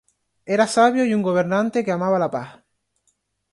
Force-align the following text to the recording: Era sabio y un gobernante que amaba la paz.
Era 0.47 0.65
sabio 0.65 1.05
y 1.05 1.13
un 1.13 1.21
gobernante 1.21 1.85
que 1.85 1.91
amaba 1.91 2.17
la 2.17 2.31
paz. 2.31 2.63